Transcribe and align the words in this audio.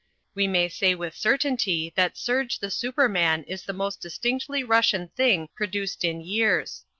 We 0.33 0.47
may 0.47 0.67
say 0.67 0.95
with 0.95 1.15
certainty 1.15 1.93
that 1.95 2.17
Serge 2.17 2.57
the 2.57 2.71
Superman 2.71 3.43
is 3.43 3.61
the 3.61 3.71
most 3.71 4.01
distinctly 4.01 4.63
Russian 4.63 5.09
thing 5.09 5.49
produced 5.55 6.03
in 6.03 6.21
years. 6.21 6.85